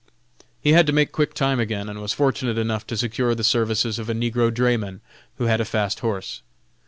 [0.59, 3.99] He had to make quick time again, and was fortunate enough to secure the services
[3.99, 4.99] of a negro drayman
[5.37, 6.41] who had a fast horse.